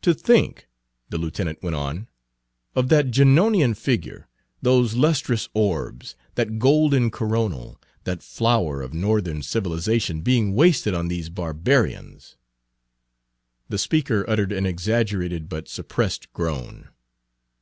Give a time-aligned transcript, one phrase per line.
[0.00, 0.66] "To think,"
[1.10, 2.08] the lieutenant went on,
[2.74, 4.26] "of Page 161 that Junonian figure,
[4.62, 11.28] those lustrous orbs, that golden coronal, that flower of Northern civilization, being wasted on these
[11.28, 12.38] barbarians!"
[13.68, 16.88] The speaker uttered an exaggerated but suppressed groan.